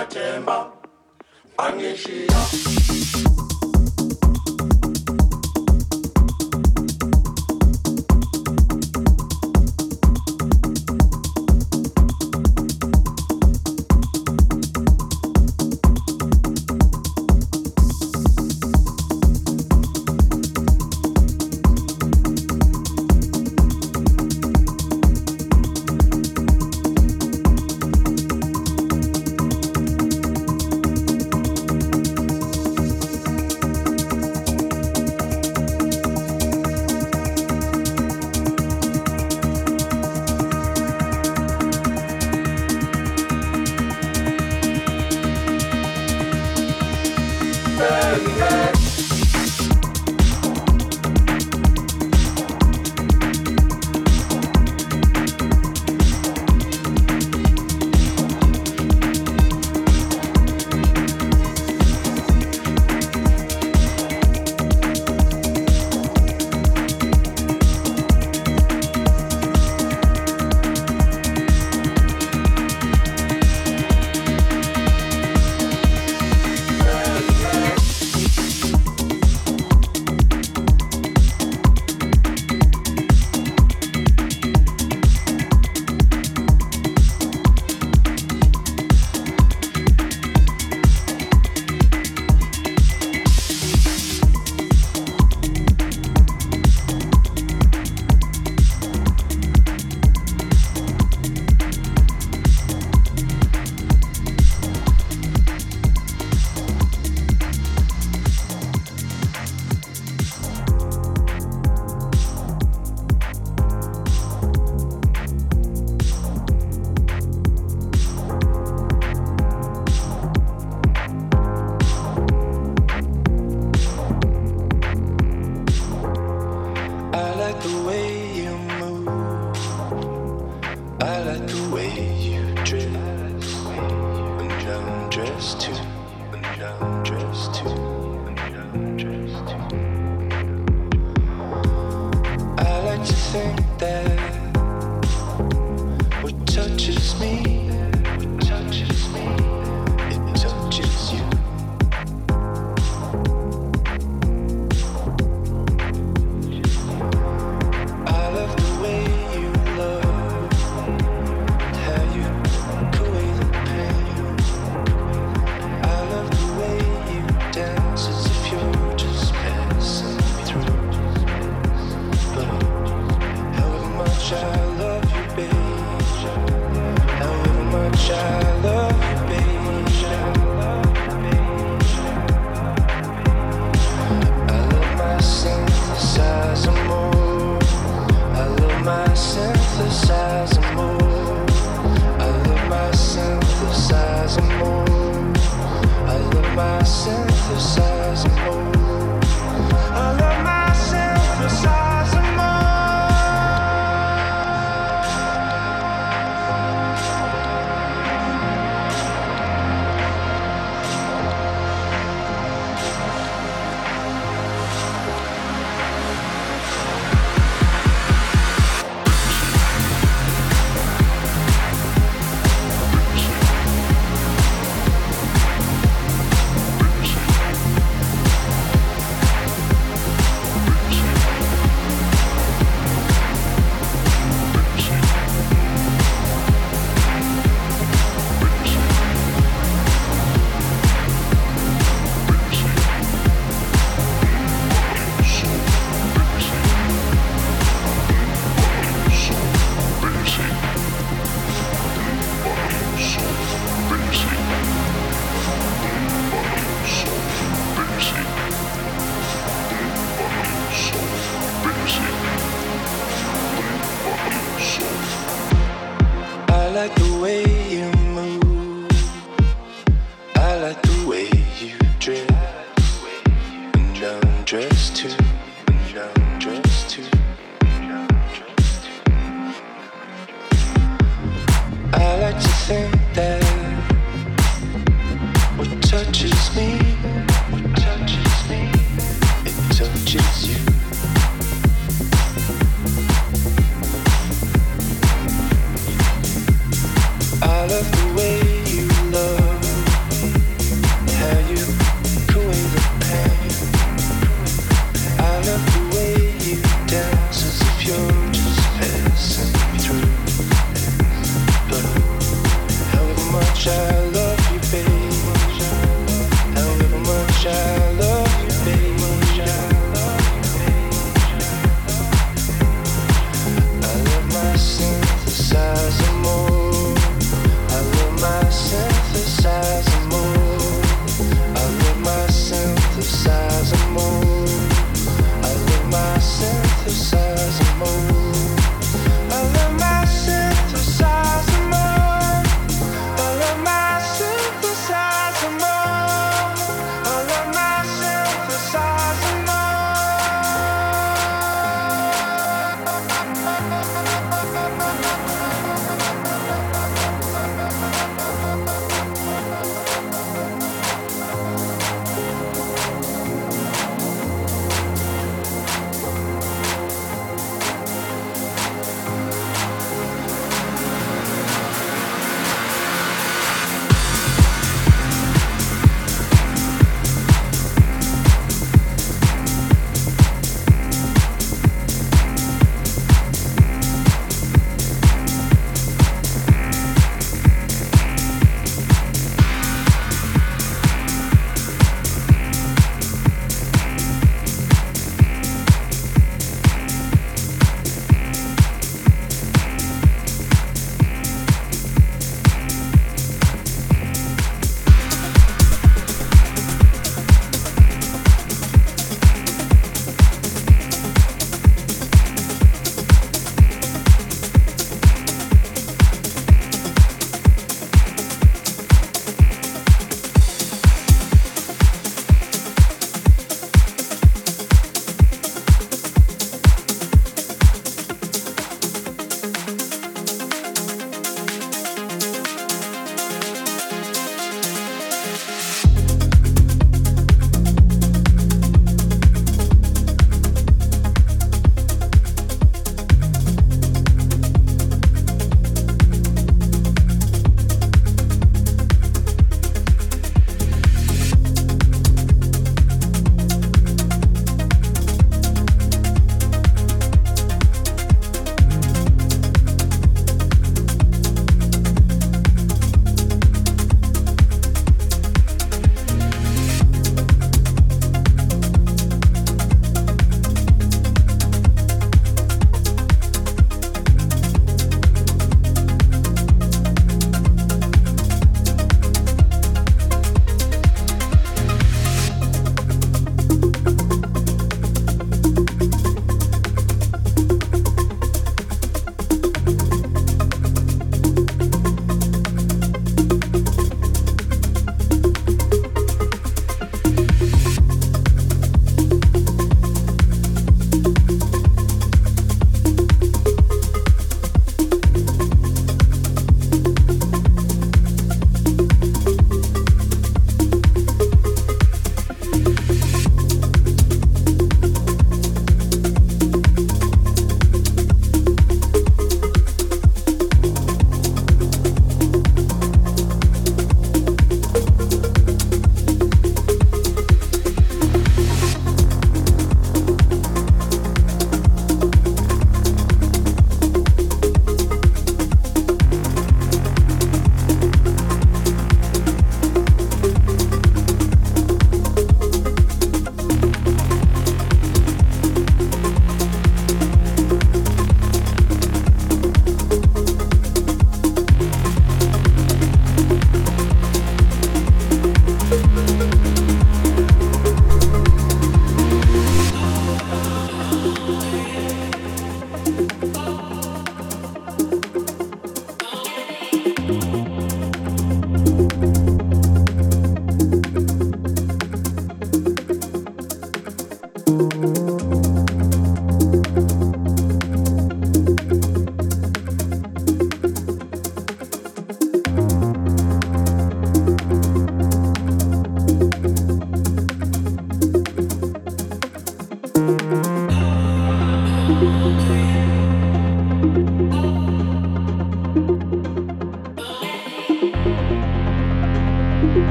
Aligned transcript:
Atemba, 0.00 0.72
Angeshiya. 1.58 3.39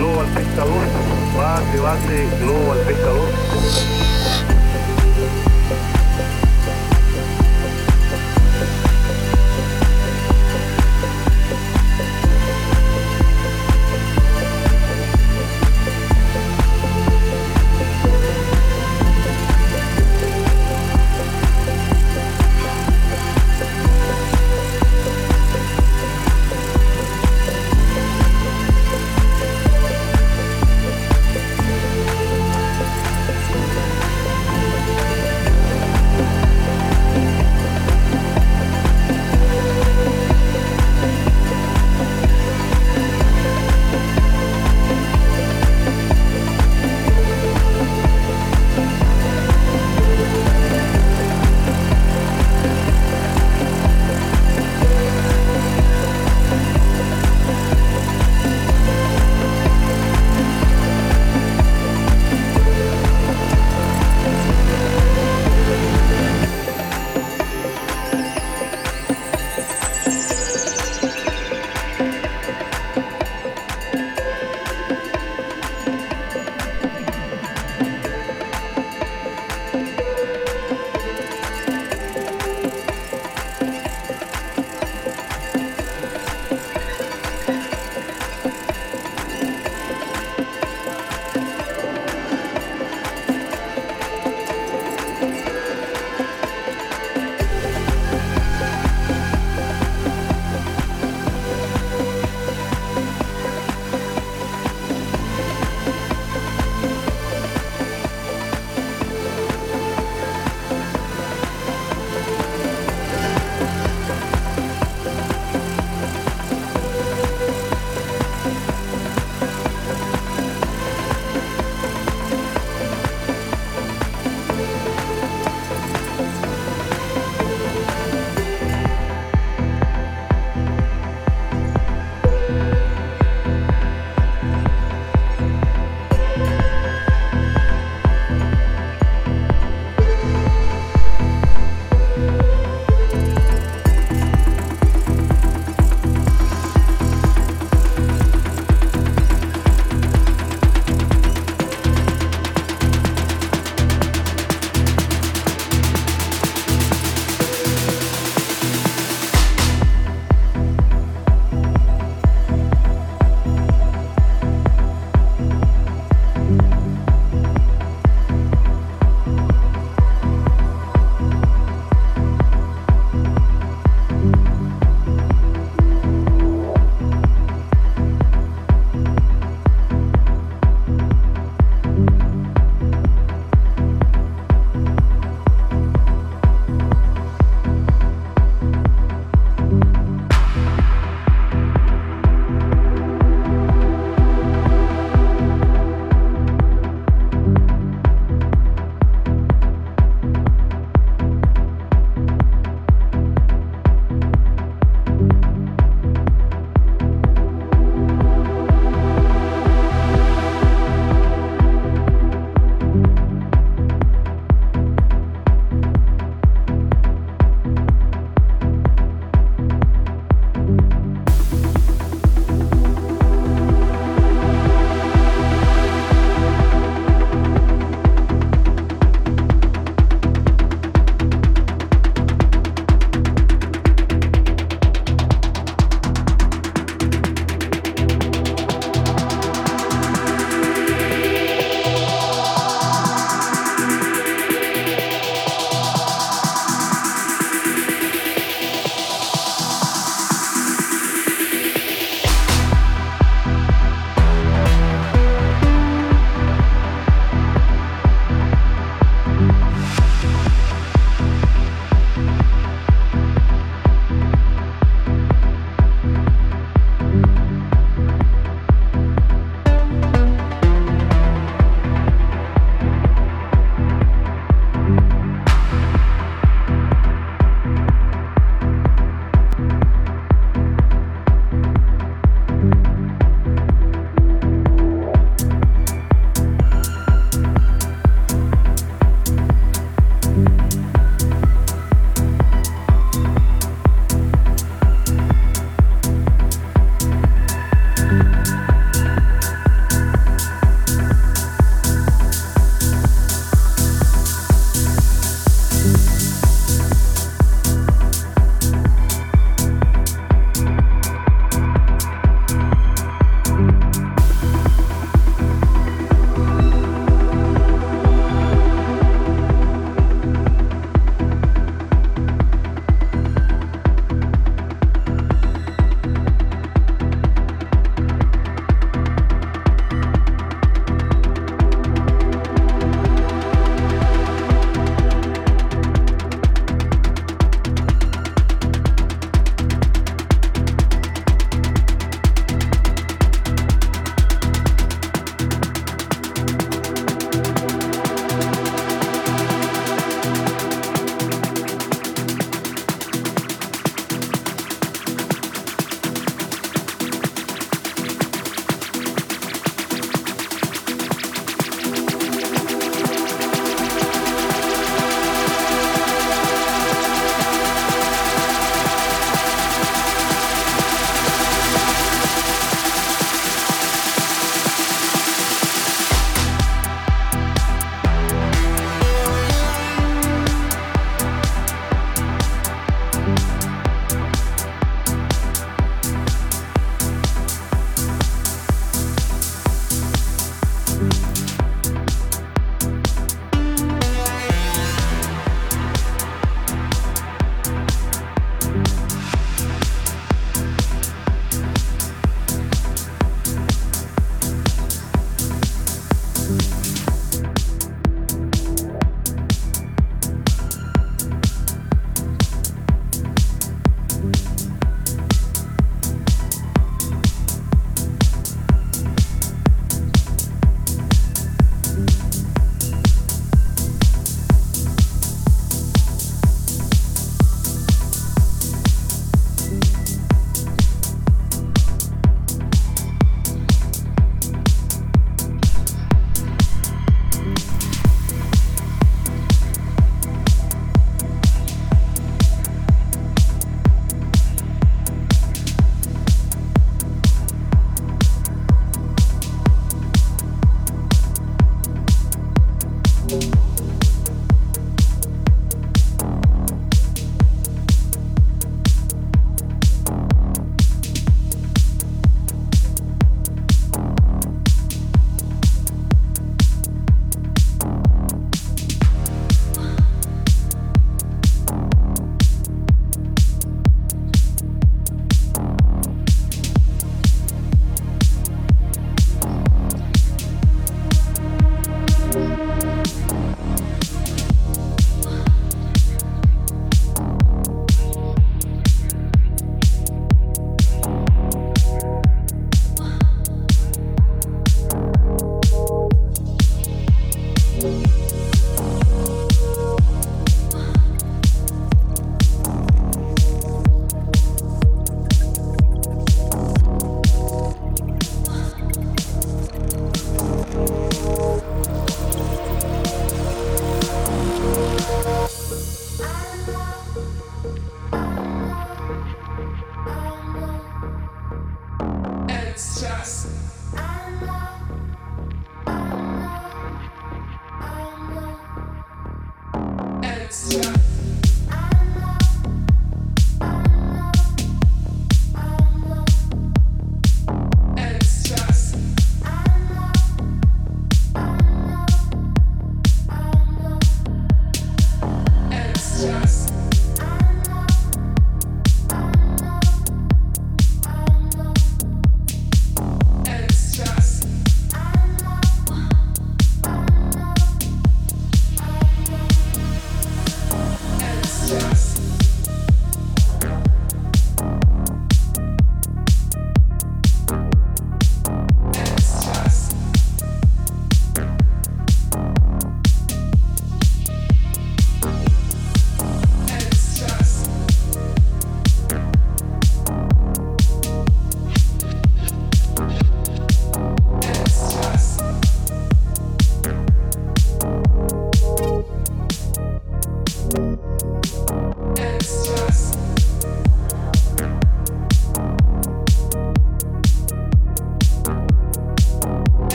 globo 0.00 0.20
al 0.20 0.26
pescador, 0.28 0.82
bate, 1.36 1.78
bate, 1.78 2.28
globo 2.40 2.72
al 2.72 2.78
pescador. 2.86 4.59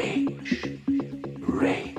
Rage, 0.00 0.78
rage 1.46 1.89